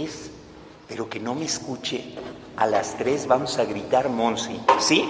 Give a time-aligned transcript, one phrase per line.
[0.00, 0.30] tres,
[0.88, 2.14] pero que no me escuche.
[2.56, 5.04] A las tres vamos a gritar Monsi, ¿sí?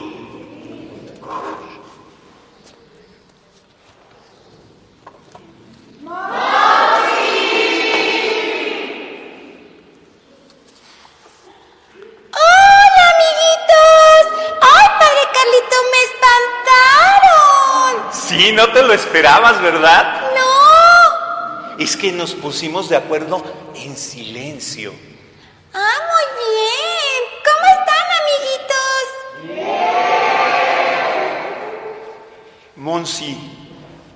[12.32, 14.24] ¡Hola, amiguitos!
[14.60, 16.00] ¡Ay, padre Carlito, me
[17.14, 18.12] espantaron!
[18.12, 20.29] Sí, no te lo esperabas, ¿verdad?
[21.80, 23.42] Es que nos pusimos de acuerdo
[23.74, 24.92] en silencio.
[25.72, 27.22] ¡Ah, muy bien!
[27.48, 28.06] ¿Cómo están,
[29.48, 29.80] amiguitos?
[32.76, 33.34] Monsi,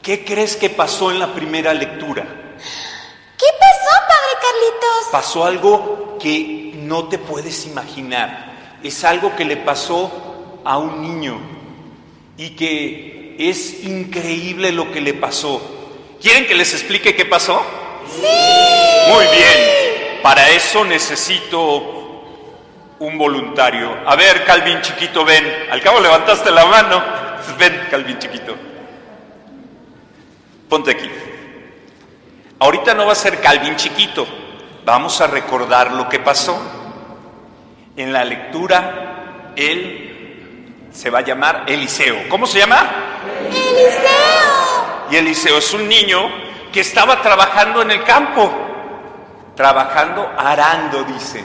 [0.02, 2.24] ¿qué crees que pasó en la primera lectura?
[3.38, 5.08] ¿Qué pasó, padre Carlitos?
[5.10, 8.78] Pasó algo que no te puedes imaginar.
[8.82, 11.40] Es algo que le pasó a un niño
[12.36, 15.73] y que es increíble lo que le pasó.
[16.25, 17.62] ¿Quieren que les explique qué pasó?
[18.08, 19.12] ¡Sí!
[19.12, 20.22] Muy bien.
[20.22, 21.58] Para eso necesito
[22.98, 23.94] un voluntario.
[24.06, 25.45] A ver, Calvin chiquito, ven.
[25.70, 27.05] Al cabo levantaste la mano.
[27.58, 28.56] Ven, Calvin chiquito.
[30.67, 31.11] Ponte aquí.
[32.58, 34.27] Ahorita no va a ser Calvin chiquito.
[34.86, 36.58] Vamos a recordar lo que pasó.
[37.98, 42.30] En la lectura, él se va a llamar Eliseo.
[42.30, 43.20] ¿Cómo se llama?
[43.47, 44.43] ¡Eliseo!
[45.14, 46.28] Y Eliseo es un niño
[46.72, 48.52] que estaba trabajando en el campo,
[49.54, 51.44] trabajando arando, dice.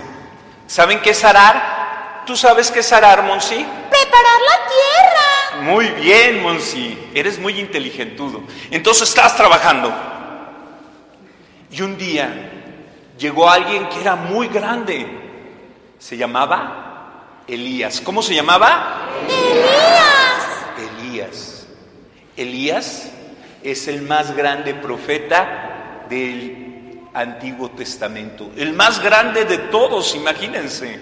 [0.66, 2.23] ¿Saben qué es arar?
[2.26, 3.58] ¿Tú sabes qué es arar, Monsi?
[3.58, 5.71] ¡Preparar la tierra!
[5.71, 8.42] Muy bien, Monsi, eres muy inteligentudo.
[8.71, 9.94] Entonces estás trabajando.
[11.70, 12.52] Y un día
[13.20, 15.05] llegó alguien que era muy grande.
[15.99, 18.02] Se llamaba Elías.
[18.02, 19.10] ¿Cómo se llamaba?
[19.27, 21.04] ¡Elías!
[21.04, 21.67] Elías.
[22.36, 23.11] Elías
[23.64, 30.99] es el más grande profeta del Antiguo Testamento, el más grande de todos, imagínense.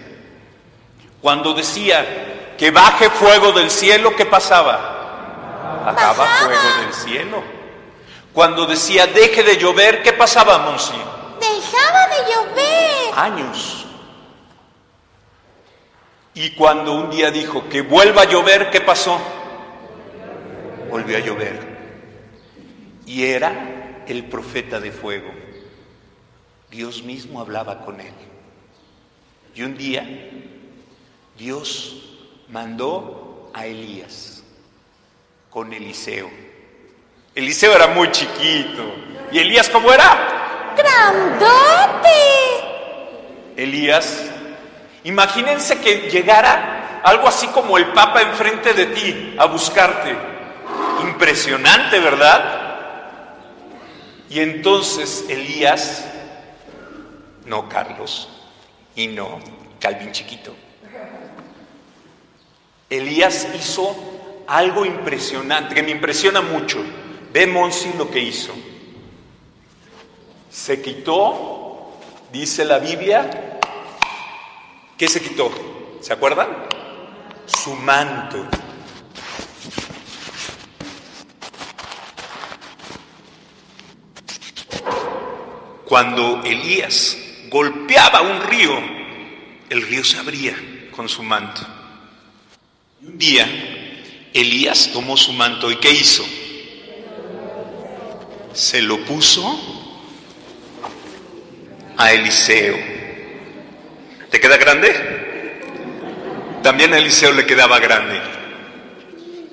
[1.22, 5.84] Cuando decía que baje fuego del cielo, ¿qué pasaba?
[5.85, 7.44] Bajaba fuego del cielo.
[8.34, 10.94] Cuando decía deje de llover, ¿qué pasaba, Monsi?
[11.39, 13.13] ¡Dejaba de llover!
[13.16, 13.85] Años.
[16.34, 19.19] Y cuando un día dijo que vuelva a llover, ¿qué pasó?
[20.89, 21.77] Volvió a llover.
[23.07, 25.31] Y era el profeta de fuego.
[26.69, 28.13] Dios mismo hablaba con él.
[29.56, 30.06] Y un día
[31.38, 32.19] Dios
[32.50, 34.44] mandó a Elías
[35.50, 36.29] con Eliseo.
[37.34, 38.94] Eliseo era muy chiquito.
[39.31, 40.74] ¿Y Elías cómo era?
[40.75, 42.09] ¡Grandote!
[43.56, 44.25] Elías,
[45.06, 50.16] imagínense que llegara algo así como el Papa enfrente de ti a buscarte.
[51.01, 52.67] Impresionante, ¿verdad?
[54.30, 56.06] Y entonces Elías,
[57.46, 58.30] no Carlos,
[58.96, 59.40] y no
[59.80, 60.54] Calvin Chiquito.
[62.90, 63.96] Elías hizo
[64.48, 66.84] algo impresionante, que me impresiona mucho.
[67.32, 68.54] Ve Monsi lo que hizo.
[70.50, 71.92] Se quitó,
[72.32, 73.60] dice la Biblia,
[74.98, 75.52] ¿qué se quitó?
[76.02, 76.48] ¿Se acuerdan?
[77.46, 78.46] Su manto.
[85.97, 87.18] Cuando Elías
[87.50, 88.80] golpeaba un río,
[89.68, 90.56] el río se abría
[90.91, 91.62] con su manto.
[93.02, 93.47] Un día,
[94.31, 96.24] Elías tomó su manto y ¿qué hizo?
[98.53, 99.59] Se lo puso
[101.98, 102.77] a Eliseo.
[104.30, 104.94] ¿Te queda grande?
[106.62, 108.22] También a Eliseo le quedaba grande.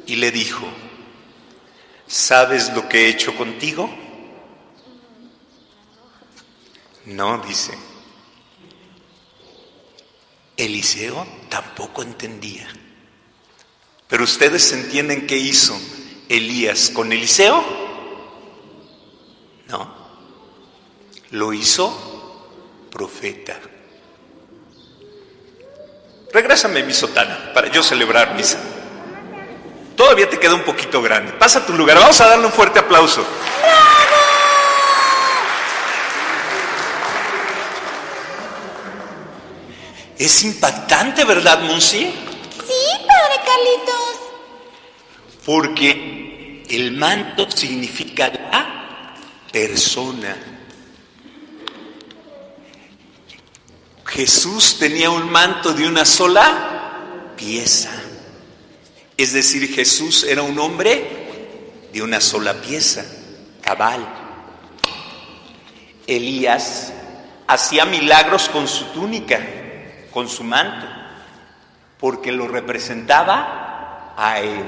[0.07, 0.69] Y le dijo,
[2.07, 4.04] ¿sabes lo que he hecho contigo?
[7.07, 7.73] No, dice.
[10.57, 12.69] Eliseo tampoco entendía.
[14.09, 15.77] Pero ustedes entienden qué hizo
[16.29, 17.65] Elías con Eliseo?
[19.69, 19.95] No.
[21.31, 22.49] Lo hizo
[22.91, 23.59] profeta.
[26.33, 28.59] Regrésame mi sotana para yo celebrar misa.
[29.97, 31.33] Todavía te queda un poquito grande.
[31.33, 31.99] Pasa a tu lugar.
[31.99, 33.25] Vamos a darle un fuerte aplauso.
[40.25, 41.99] Es impactante, ¿verdad, Monsi?
[41.99, 44.17] Sí, padre Carlitos.
[45.45, 49.17] Porque el manto significa la
[49.53, 50.35] persona.
[54.07, 57.91] Jesús tenía un manto de una sola pieza.
[59.19, 63.05] Es decir, Jesús era un hombre de una sola pieza,
[63.61, 64.09] cabal.
[66.07, 66.95] Elías
[67.47, 69.64] hacía milagros con su túnica,
[70.15, 70.87] con su manto,
[71.99, 74.65] porque lo representaba a él.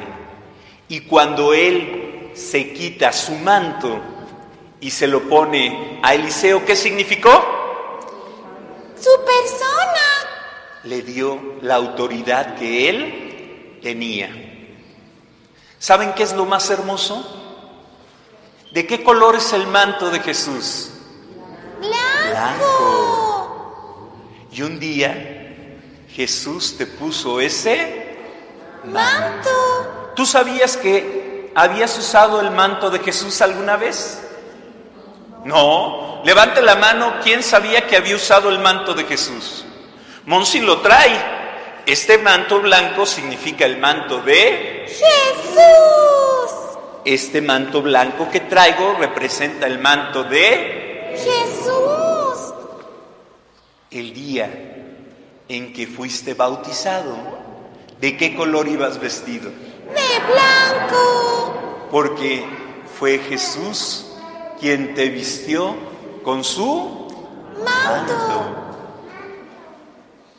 [0.88, 4.00] Y cuando él se quita su manto
[4.80, 7.30] y se lo pone a Eliseo, ¿qué significó?
[8.96, 10.02] Su persona.
[10.82, 14.30] Le dio la autoridad que él tenía.
[15.78, 17.24] ¿Saben qué es lo más hermoso?
[18.72, 20.90] ¿De qué color es el manto de Jesús?
[21.78, 23.36] Blanco.
[24.50, 25.35] Y un día
[26.16, 28.06] Jesús te puso ese
[28.84, 30.12] Manto.
[30.16, 34.22] ¿Tú sabías que habías usado el manto de Jesús alguna vez?
[35.44, 36.22] No.
[36.24, 39.64] Levante la mano, ¿quién sabía que había usado el manto de Jesús?
[40.24, 41.82] Monsi lo trae.
[41.84, 44.86] Este manto blanco significa el manto de...
[44.86, 45.58] Jesús.
[47.04, 51.12] Este manto blanco que traigo representa el manto de...
[51.16, 52.54] Jesús.
[53.90, 54.75] El día
[55.48, 57.16] en que fuiste bautizado,
[58.00, 59.50] ¿de qué color ibas vestido?
[59.50, 61.88] De blanco.
[61.90, 62.44] Porque
[62.98, 64.06] fue Jesús
[64.58, 65.74] quien te vistió
[66.24, 67.06] con su
[67.64, 68.54] Manto.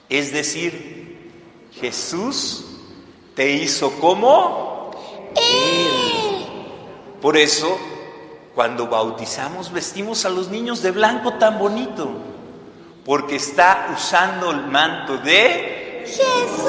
[0.09, 1.31] Es decir,
[1.73, 2.65] Jesús
[3.35, 4.91] te hizo como
[5.35, 6.45] Él.
[7.21, 7.77] Por eso,
[8.55, 12.09] cuando bautizamos, vestimos a los niños de blanco tan bonito,
[13.07, 16.03] porque está usando el manto de...
[16.05, 16.67] Jesús.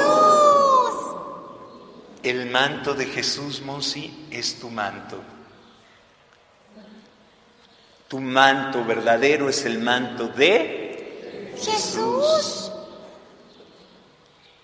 [2.23, 5.21] El manto de Jesús, Monsi, es tu manto.
[8.07, 11.53] Tu manto verdadero es el manto de...
[11.61, 12.71] Jesús.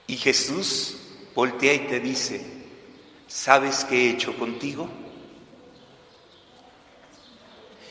[0.08, 0.96] Y Jesús
[1.36, 2.46] voltea y te dice,
[3.28, 4.90] ¿sabes qué he hecho contigo?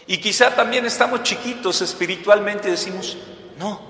[0.07, 3.19] Y quizá también estamos chiquitos espiritualmente y decimos,
[3.59, 3.81] no.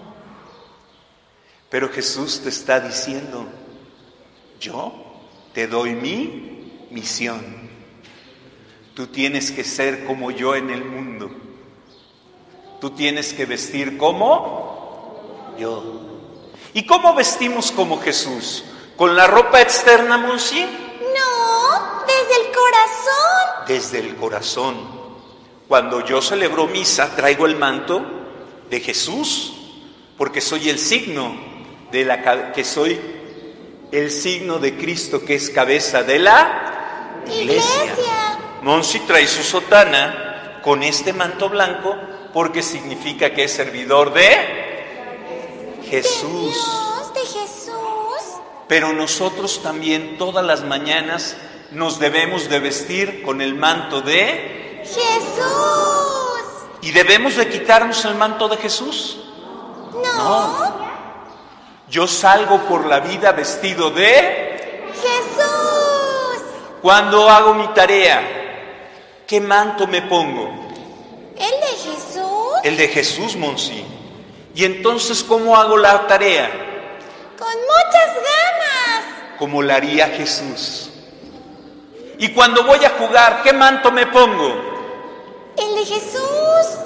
[1.70, 3.46] Pero Jesús te está diciendo,
[4.60, 4.92] yo
[5.52, 7.68] te doy mi misión.
[8.94, 11.30] Tú tienes que ser como yo en el mundo.
[12.80, 16.00] Tú tienes que vestir como yo.
[16.74, 18.64] ¿Y cómo vestimos como Jesús?
[18.96, 20.62] ¿Con la ropa externa, Monsi?
[20.62, 23.66] No, desde el corazón.
[23.66, 24.76] Desde el corazón.
[25.66, 28.23] Cuando yo celebro misa, traigo el manto
[28.70, 29.52] de Jesús,
[30.16, 31.34] porque soy el signo
[31.90, 33.00] de la que soy
[33.92, 37.84] el signo de Cristo que es cabeza de la iglesia.
[37.84, 38.38] Iglesia.
[38.62, 41.96] Monsi trae su sotana con este manto blanco
[42.32, 46.54] porque significa que es servidor de De Jesús.
[46.54, 48.40] Dios, de Jesús.
[48.66, 51.36] Pero nosotros también todas las mañanas
[51.70, 56.13] nos debemos de vestir con el manto de Jesús.
[56.84, 59.16] Y debemos de quitarnos el manto de Jesús.
[59.94, 60.74] No.
[61.88, 66.42] Yo salgo por la vida vestido de Jesús.
[66.82, 68.22] cuando hago mi tarea.
[69.26, 70.68] ¿Qué manto me pongo?
[71.34, 72.52] El de Jesús.
[72.62, 73.82] El de Jesús, Monsi.
[74.54, 76.50] Y entonces, ¿cómo hago la tarea?
[77.38, 79.38] Con muchas ganas.
[79.38, 80.90] Como la haría Jesús.
[82.18, 84.73] Y cuando voy a jugar, ¿qué manto me pongo?
[85.56, 86.78] El de Jesús.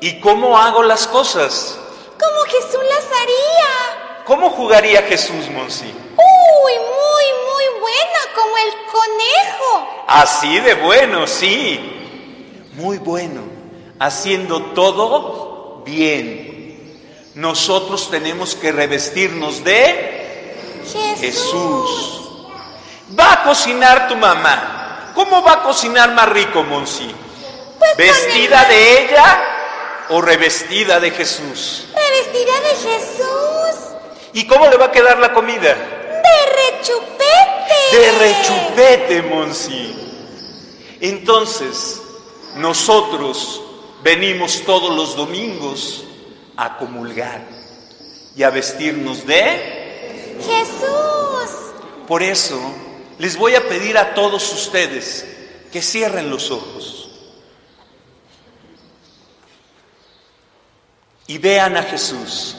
[0.00, 1.78] ¿Y cómo hago las cosas?
[2.18, 4.24] Como Jesús las haría.
[4.24, 5.84] ¿Cómo jugaría Jesús, Monsi?
[5.84, 10.04] Uy, muy, muy buena, como el conejo.
[10.08, 11.80] Así de bueno, sí.
[12.74, 13.42] Muy bueno.
[13.98, 17.00] Haciendo todo bien.
[17.34, 21.20] Nosotros tenemos que revestirnos de Jesús.
[21.20, 22.22] Jesús.
[23.18, 25.12] Va a cocinar tu mamá.
[25.14, 27.14] ¿Cómo va a cocinar más rico, Monsi?
[27.94, 29.42] Pues ¿Vestida el- de ella
[30.10, 31.86] o revestida de Jesús?
[31.94, 33.76] Revestida de Jesús.
[34.32, 35.74] ¿Y cómo le va a quedar la comida?
[35.74, 37.96] De rechupete.
[37.96, 39.94] De rechupete, Monsi.
[41.00, 42.00] Entonces,
[42.56, 43.62] nosotros
[44.02, 46.04] venimos todos los domingos
[46.56, 47.42] a comulgar
[48.34, 50.36] y a vestirnos de...
[50.40, 51.50] Jesús.
[52.06, 52.58] Por eso,
[53.18, 55.24] les voy a pedir a todos ustedes
[55.72, 56.95] que cierren los ojos
[61.26, 62.56] y vean a Jesús.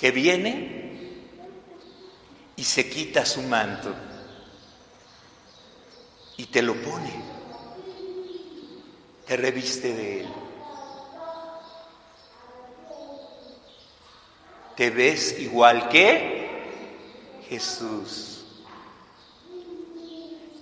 [0.00, 0.80] que viene
[2.56, 3.94] y se quita su manto
[6.38, 7.12] y te lo pone,
[9.26, 10.28] te reviste de él.
[14.74, 16.48] Te ves igual que
[17.50, 18.46] Jesús.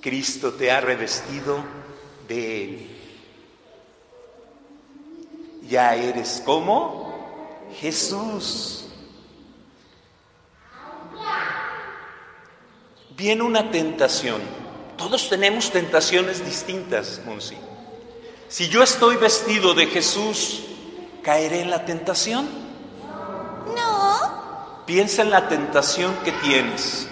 [0.00, 1.62] Cristo te ha revestido
[2.26, 2.97] de él.
[5.68, 7.14] Ya eres como
[7.78, 8.86] Jesús.
[13.10, 14.40] Viene una tentación.
[14.96, 17.56] Todos tenemos tentaciones distintas, Monsi.
[18.48, 20.62] Si yo estoy vestido de Jesús,
[21.22, 22.48] ¿caeré en la tentación?
[23.76, 24.84] No.
[24.86, 27.08] Piensa en la tentación que tienes.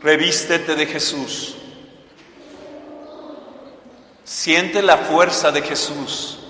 [0.00, 1.56] Revístete de Jesús.
[4.24, 6.40] Siente la fuerza de Jesús,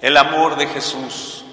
[0.00, 1.44] el amor de Jesús.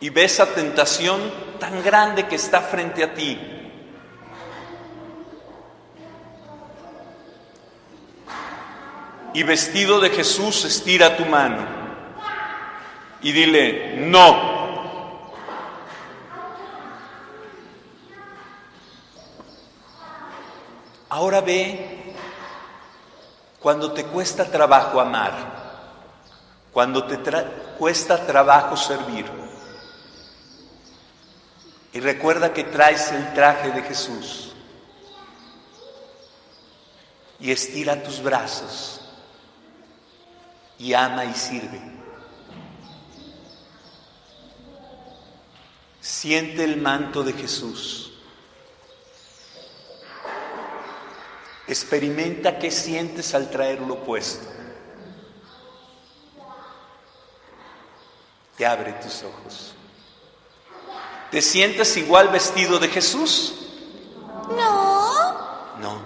[0.00, 1.20] Y ve esa tentación
[1.60, 3.38] tan grande que está frente a ti.
[9.34, 11.82] Y vestido de Jesús, estira tu mano
[13.22, 14.51] y dile, no.
[21.22, 22.14] Ahora ve
[23.60, 25.32] cuando te cuesta trabajo amar,
[26.72, 27.16] cuando te
[27.78, 29.26] cuesta trabajo servir.
[31.92, 34.52] Y recuerda que traes el traje de Jesús.
[37.38, 39.00] Y estira tus brazos
[40.76, 41.80] y ama y sirve.
[46.00, 48.11] Siente el manto de Jesús.
[51.72, 54.46] Experimenta qué sientes al traerlo puesto.
[58.58, 59.72] Y abre tus ojos.
[61.30, 63.54] ¿Te sientes igual vestido de Jesús?
[64.54, 65.78] No.
[65.80, 65.98] No.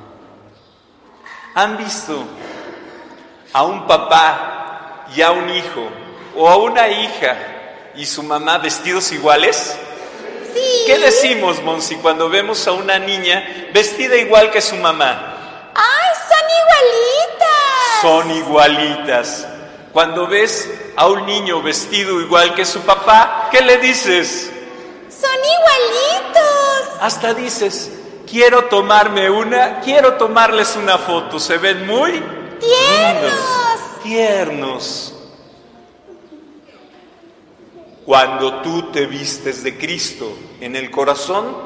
[1.57, 2.25] ¿Han visto
[3.53, 5.89] a un papá y a un hijo
[6.37, 7.37] o a una hija
[7.97, 9.77] y su mamá vestidos iguales?
[10.55, 10.85] Sí.
[10.87, 13.45] ¿Qué decimos, Monsi, cuando vemos a una niña
[13.75, 15.33] vestida igual que su mamá?
[17.97, 19.47] ¡Ay, Son igualitas.
[19.93, 24.51] Cuando ves a un niño vestido igual que su papá, ¿qué le dices?
[25.09, 27.01] Son igualitos.
[27.01, 27.91] Hasta dices,
[28.31, 31.39] quiero tomarme una, quiero tomarles una foto.
[31.39, 32.23] Se ven muy
[32.61, 33.33] Tiernos.
[34.03, 35.13] tiernos.
[38.05, 41.57] Cuando tú te vistes de Cristo en el corazón,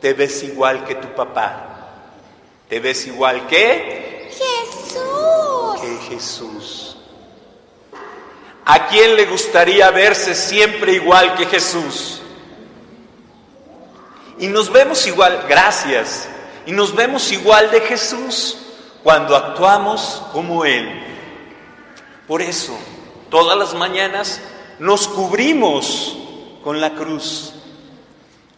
[0.00, 1.70] te ves igual que tu papá.
[2.68, 4.03] Te ves igual que,
[6.08, 6.96] Jesús.
[8.64, 12.20] ¿A quién le gustaría verse siempre igual que Jesús?
[14.38, 16.28] Y nos vemos igual, gracias,
[16.66, 18.56] y nos vemos igual de Jesús
[19.02, 20.88] cuando actuamos como Él.
[22.26, 22.76] Por eso,
[23.30, 24.40] todas las mañanas
[24.78, 26.16] nos cubrimos
[26.64, 27.52] con la cruz.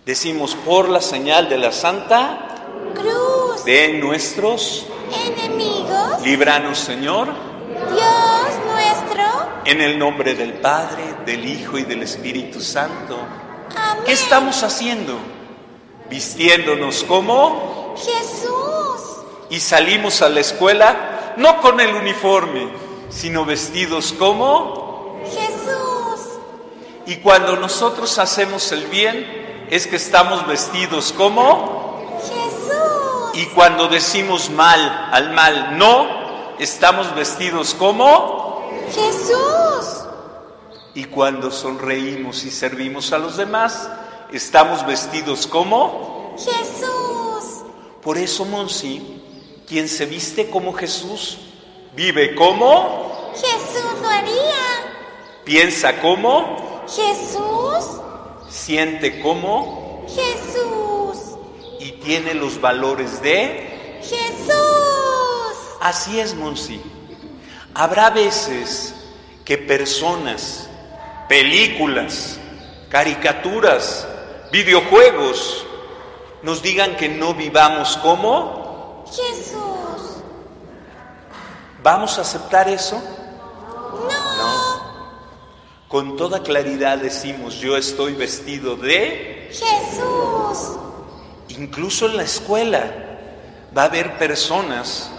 [0.07, 2.55] Decimos, por la señal de la Santa,
[2.95, 3.65] Cruz.
[3.65, 6.23] de nuestros, Enemigos.
[6.23, 9.25] líbranos Señor, Dios nuestro.
[9.65, 13.19] en el nombre del Padre, del Hijo y del Espíritu Santo.
[13.77, 14.05] Amén.
[14.07, 15.19] ¿Qué estamos haciendo?
[16.09, 19.25] Vistiéndonos como Jesús.
[19.51, 22.69] y salimos a la escuela no con el uniforme,
[23.11, 26.39] sino vestidos como Jesús.
[27.07, 31.86] y cuando nosotros hacemos el bien es que estamos vestidos como Jesús.
[33.37, 40.05] Y cuando decimos mal al mal no, estamos vestidos como Jesús.
[40.95, 43.91] y cuando sonreímos y servimos a los demás,
[44.33, 47.65] estamos vestidos como Jesús.
[48.03, 49.21] Por eso, Monsi,
[49.67, 51.39] quien se viste como Jesús,
[51.95, 55.43] vive como, Jesús lo haría.
[55.45, 58.01] piensa como, Jesús.
[58.49, 60.46] siente como Jesús.
[62.07, 63.99] Tiene los valores de...
[64.01, 65.57] Jesús.
[65.81, 66.81] Así es, Monsi.
[67.75, 68.95] Habrá veces
[69.45, 70.71] que personas,
[71.29, 72.39] películas,
[72.89, 74.07] caricaturas,
[74.53, 75.67] videojuegos,
[76.43, 79.05] nos digan que no vivamos como...
[79.09, 80.23] Jesús.
[81.83, 83.03] ¿Vamos a aceptar eso?
[84.39, 84.77] No.
[85.89, 89.49] Con toda claridad decimos, yo estoy vestido de...
[89.51, 90.26] Jesús.
[91.59, 92.91] Incluso en la escuela
[93.77, 95.11] va a haber personas,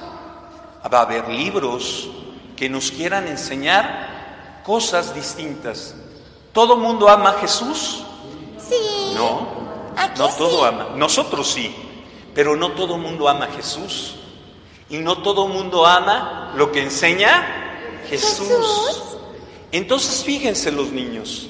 [0.91, 2.09] va a haber libros,
[2.55, 5.95] que nos quieran enseñar cosas distintas.
[6.51, 8.03] ¿Todo mundo ama a Jesús?
[8.57, 9.13] Sí.
[9.15, 9.47] No,
[9.95, 10.89] Aquí no todo ama.
[10.95, 11.73] Nosotros sí,
[12.33, 14.15] pero no todo mundo ama a Jesús.
[14.89, 18.47] Y no todo mundo ama lo que enseña Jesús.
[18.47, 19.17] Jesús.
[19.71, 21.47] Entonces fíjense los niños,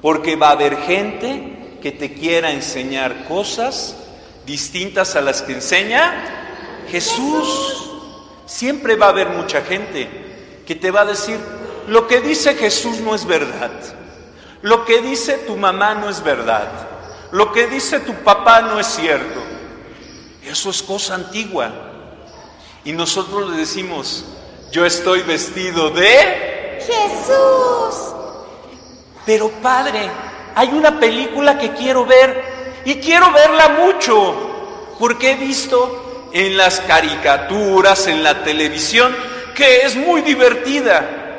[0.00, 3.96] porque va a haber gente que te quiera enseñar cosas
[4.50, 7.90] distintas a las que enseña Jesús.
[8.46, 10.10] Siempre va a haber mucha gente
[10.66, 11.38] que te va a decir,
[11.86, 13.70] lo que dice Jesús no es verdad,
[14.62, 16.68] lo que dice tu mamá no es verdad,
[17.30, 19.40] lo que dice tu papá no es cierto.
[20.44, 21.70] Eso es cosa antigua.
[22.84, 24.24] Y nosotros le decimos,
[24.72, 26.78] yo estoy vestido de...
[26.80, 28.14] Jesús.
[29.26, 30.10] Pero padre,
[30.56, 32.49] hay una película que quiero ver
[32.84, 39.14] y quiero verla mucho, porque he visto en las caricaturas, en la televisión,
[39.54, 41.38] que es muy divertida.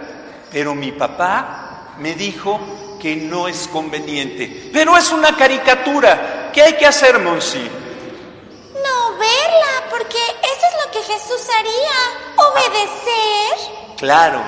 [0.52, 2.60] Pero mi papá me dijo
[3.02, 4.70] que no es conveniente.
[4.72, 6.50] Pero es una caricatura.
[6.54, 7.60] ¿Qué hay que hacer, Monsi?
[7.60, 12.46] No verla, porque eso es lo que Jesús haría.
[12.50, 13.98] Obedecer.
[13.98, 14.42] Claro,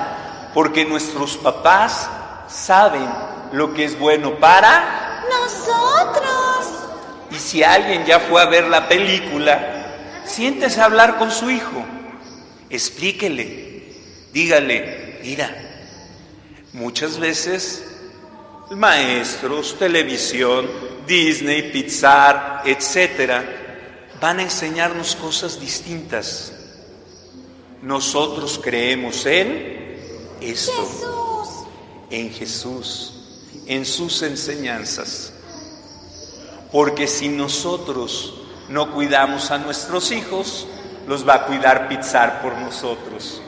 [0.53, 2.09] porque nuestros papás
[2.47, 3.07] saben
[3.53, 6.82] lo que es bueno para Nosotros.
[7.33, 11.83] Y si alguien ya fue a ver la película, siéntese a hablar con su hijo.
[12.69, 13.83] Explíquele.
[14.31, 15.55] Dígale, mira,
[16.73, 17.83] muchas veces
[18.71, 20.69] maestros, televisión,
[21.07, 23.43] Disney, Pixar, etcétera,
[24.21, 26.53] van a enseñarnos cosas distintas.
[27.81, 29.97] Nosotros creemos en
[30.39, 31.67] esto Jesús.
[32.09, 33.13] en Jesús,
[33.65, 35.32] en sus enseñanzas.
[36.73, 38.33] Porque si nosotros
[38.67, 40.67] no cuidamos a nuestros hijos,
[41.07, 43.43] los va a cuidar Pizar por nosotros.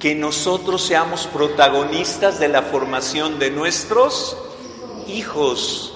[0.00, 4.36] Que nosotros seamos protagonistas de la formación de nuestros
[5.06, 5.94] hijos.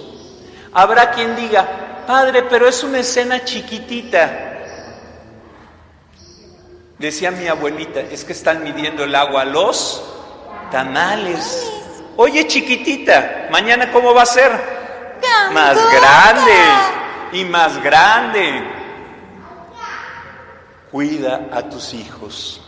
[0.72, 4.42] Habrá quien diga, padre, pero es una escena chiquitita.
[7.00, 10.04] Decía mi abuelita, es que están midiendo el agua a los
[10.70, 11.68] tamales.
[12.16, 14.75] Oye, chiquitita, mañana cómo va a ser?
[15.52, 16.58] Más grande
[17.32, 18.62] y más grande.
[20.90, 22.62] Cuida a tus hijos.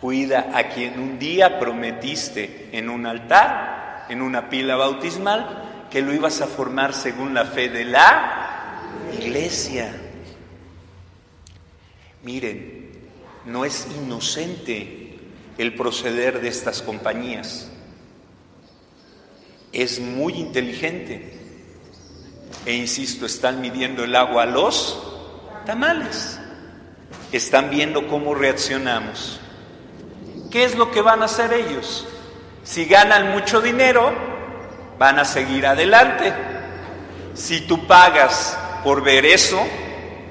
[0.00, 6.12] Cuida a quien un día prometiste en un altar, en una pila bautismal, que lo
[6.12, 8.82] ibas a formar según la fe de la
[9.18, 9.90] iglesia.
[12.22, 12.92] Miren,
[13.46, 15.18] no es inocente
[15.58, 17.70] el proceder de estas compañías.
[19.76, 21.38] Es muy inteligente.
[22.64, 24.98] E insisto, están midiendo el agua a los
[25.66, 26.40] tamales.
[27.30, 29.38] Están viendo cómo reaccionamos.
[30.50, 32.06] ¿Qué es lo que van a hacer ellos?
[32.64, 34.14] Si ganan mucho dinero,
[34.98, 36.32] van a seguir adelante.
[37.34, 39.62] Si tú pagas por ver eso,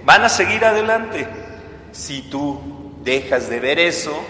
[0.05, 1.27] van a seguir adelante.
[1.91, 4.25] Si tú dejas de ver eso,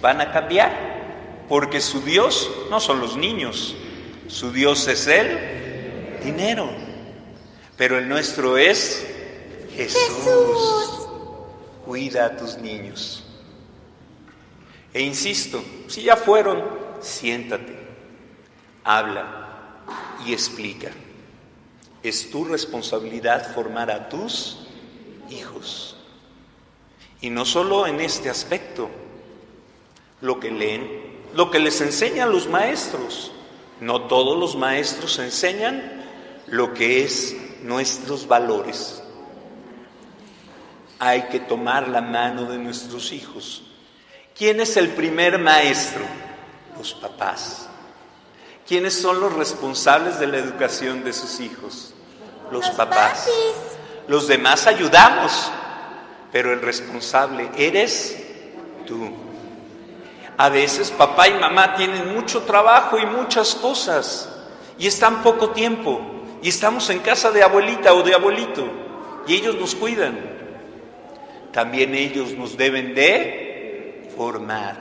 [0.00, 1.44] van a cambiar.
[1.50, 3.76] Porque su Dios no son los niños,
[4.28, 6.70] su Dios es el dinero.
[7.76, 9.06] Pero el nuestro es
[9.74, 11.08] Jesús.
[11.84, 13.24] Cuida a tus niños.
[14.92, 16.62] E insisto, si ya fueron,
[17.00, 17.76] siéntate,
[18.84, 19.82] habla
[20.24, 20.90] y explica.
[22.02, 24.68] Es tu responsabilidad formar a tus
[25.30, 25.96] hijos.
[27.20, 28.88] Y no solo en este aspecto,
[30.20, 30.88] lo que leen,
[31.34, 33.32] lo que les enseñan los maestros.
[33.80, 36.04] No todos los maestros enseñan
[36.46, 39.02] lo que es nuestros valores.
[40.98, 43.62] Hay que tomar la mano de nuestros hijos.
[44.36, 46.04] ¿Quién es el primer maestro?
[46.78, 47.68] Los papás.
[48.66, 51.92] ¿Quiénes son los responsables de la educación de sus hijos?
[52.50, 53.20] Los, Los papás.
[53.20, 53.78] papis.
[54.08, 55.50] Los demás ayudamos,
[56.32, 58.16] pero el responsable eres
[58.86, 59.10] tú.
[60.36, 64.28] A veces papá y mamá tienen mucho trabajo y muchas cosas
[64.78, 66.00] y están poco tiempo
[66.42, 68.64] y estamos en casa de abuelita o de abuelito
[69.26, 70.18] y ellos nos cuidan.
[71.52, 74.76] También ellos nos deben de formar.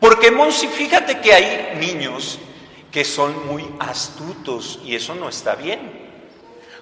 [0.00, 2.38] Porque Monsi, fíjate que hay niños
[2.90, 6.06] que son muy astutos y eso no está bien.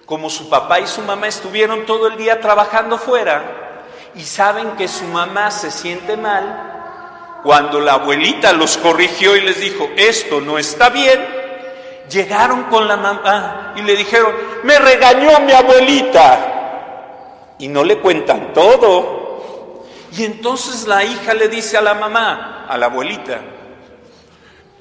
[0.06, 3.82] Como su papá y su mamá estuvieron todo el día trabajando fuera
[4.14, 6.73] y saben que su mamá se siente mal,
[7.44, 11.22] cuando la abuelita los corrigió y les dijo, esto no está bien,
[12.10, 17.52] llegaron con la mamá y le dijeron, me regañó mi abuelita.
[17.58, 19.84] Y no le cuentan todo.
[20.16, 23.42] Y entonces la hija le dice a la mamá, a la abuelita,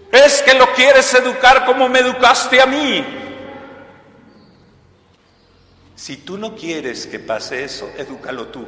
[0.10, 3.04] es que lo quieres educar como me educaste a mí.
[5.96, 8.66] Si tú no quieres que pase eso, edúcalo tú.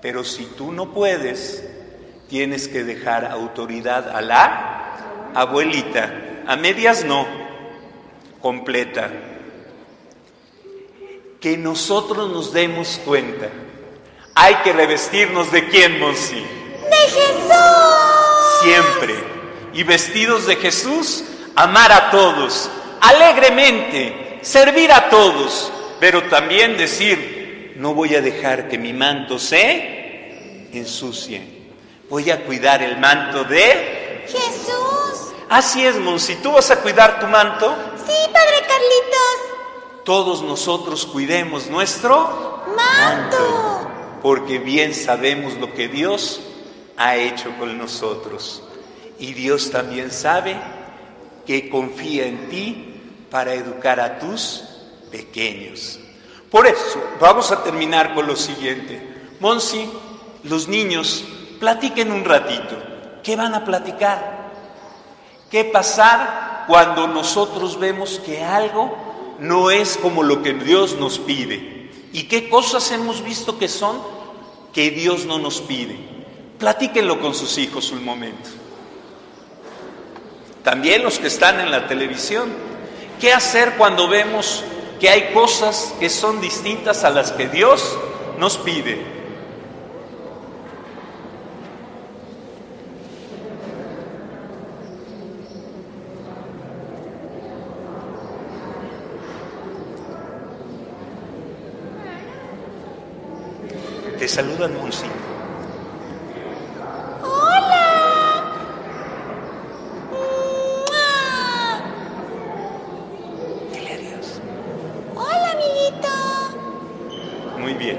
[0.00, 1.79] Pero si tú no puedes,
[2.30, 6.44] tienes que dejar autoridad a la abuelita.
[6.46, 7.26] A medias no,
[8.40, 9.10] completa.
[11.40, 13.48] Que nosotros nos demos cuenta.
[14.36, 16.36] Hay que revestirnos de quién, Monsi.
[16.36, 18.62] ¡De Jesús!
[18.62, 19.14] Siempre.
[19.74, 21.24] Y vestidos de Jesús,
[21.56, 28.78] amar a todos, alegremente, servir a todos, pero también decir, no voy a dejar que
[28.78, 31.59] mi manto se ensucie.
[32.10, 34.26] Voy a cuidar el manto de...
[34.26, 35.32] Jesús.
[35.48, 37.74] Así es, Monsi, ¿tú vas a cuidar tu manto?
[38.04, 40.04] Sí, Padre Carlitos.
[40.04, 43.90] Todos nosotros cuidemos nuestro Manto.
[44.22, 46.40] porque bien sabemos lo que Dios
[46.96, 48.64] ha hecho con nosotros.
[49.20, 50.56] Y Dios también sabe
[51.46, 54.64] que confía en ti para educar a tus
[55.12, 56.00] pequeños.
[56.50, 59.00] Por eso, vamos a terminar con lo siguiente.
[59.38, 59.88] Monsi,
[60.42, 61.24] los niños,
[61.60, 62.76] platiquen un ratito.
[63.22, 64.50] ¿Qué van a platicar?
[65.50, 68.96] ¿Qué pasar cuando nosotros vemos que algo
[69.38, 71.90] no es como lo que Dios nos pide?
[72.12, 74.00] ¿Y qué cosas hemos visto que son
[74.72, 75.98] que Dios no nos pide?
[76.58, 78.48] Platíquenlo con sus hijos un momento.
[80.62, 82.50] También los que están en la televisión.
[83.20, 84.64] ¿Qué hacer cuando vemos
[84.98, 87.98] que hay cosas que son distintas a las que Dios
[88.38, 89.19] nos pide?
[104.30, 105.06] Saludan, Monsi.
[107.22, 107.86] Hola.
[113.72, 114.40] Dile adiós.
[115.16, 116.14] Hola, amiguito.
[117.58, 117.98] Muy bien.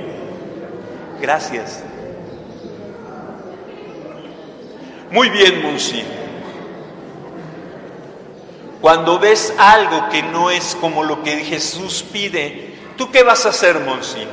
[1.19, 1.83] Gracias.
[5.11, 6.01] Muy bien, Monsi.
[8.79, 13.49] Cuando ves algo que no es como lo que Jesús pide, ¿tú qué vas a
[13.49, 14.25] hacer, Monsi?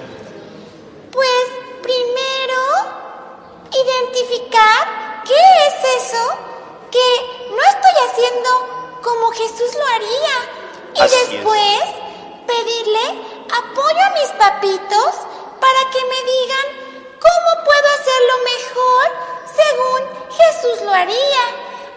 [20.88, 21.14] Lo haría.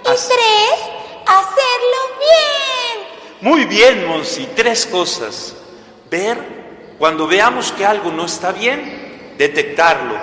[0.02, 0.80] Y tres,
[1.26, 3.08] hacerlo bien.
[3.42, 4.48] Muy bien, Monsi.
[4.56, 5.56] Tres cosas.
[6.10, 6.38] Ver,
[7.00, 10.20] cuando veamos que algo no está bien, detectarlo.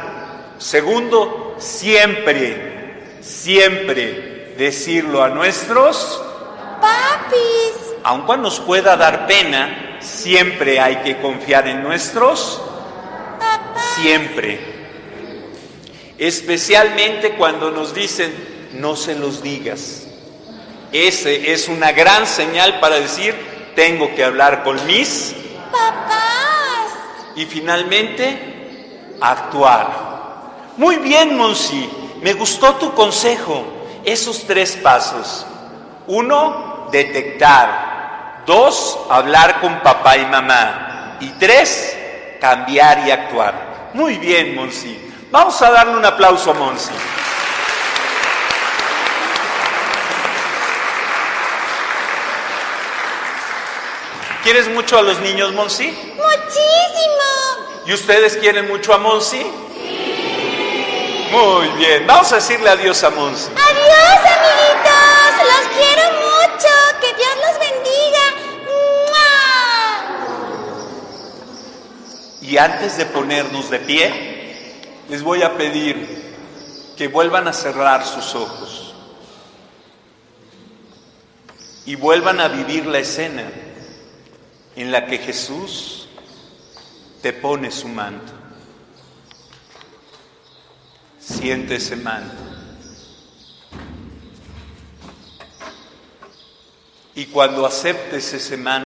[0.59, 6.21] Segundo, siempre, siempre decirlo a nuestros,
[6.81, 12.61] Papis, aun cuando nos pueda dar pena, siempre hay que confiar en nuestros,
[13.97, 14.61] siempre.
[16.19, 20.05] Especialmente cuando nos dicen, no se los digas.
[20.93, 23.35] Ese es una gran señal para decir,
[23.75, 25.35] tengo que hablar con mis
[25.71, 26.93] Papás.
[27.37, 30.09] y finalmente actuar.
[30.77, 31.91] Muy bien, Monsi,
[32.23, 33.65] me gustó tu consejo.
[34.05, 35.45] Esos tres pasos.
[36.07, 38.45] Uno, detectar.
[38.47, 41.17] Dos, hablar con papá y mamá.
[41.21, 41.97] Y tres,
[42.41, 43.91] cambiar y actuar.
[43.93, 44.99] Muy bien, Monsi.
[45.31, 46.93] Vamos a darle un aplauso a Monsi.
[54.51, 55.89] ¿Quieres mucho a los niños, Monsi?
[55.89, 57.27] Muchísimo.
[57.85, 59.43] ¿Y ustedes quieren mucho a Monsi?
[61.31, 63.51] Muy bien, vamos a decirle adiós a Monsi.
[63.51, 65.35] Adiós, amiguitos.
[65.45, 66.73] Los quiero mucho.
[66.99, 68.25] Que Dios los bendiga.
[72.41, 72.41] ¡Mua!
[72.41, 78.35] Y antes de ponernos de pie, les voy a pedir que vuelvan a cerrar sus
[78.35, 78.95] ojos
[81.85, 83.45] y vuelvan a vivir la escena
[84.79, 86.07] en la que Jesús
[87.21, 88.33] te pone su manto.
[91.19, 92.37] Siente ese manto.
[97.17, 98.88] Y cuando aceptes ese manto,